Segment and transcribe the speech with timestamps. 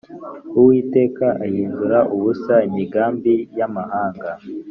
[0.57, 4.29] Uwiteka ahindura ubusa imigambi y’amahanga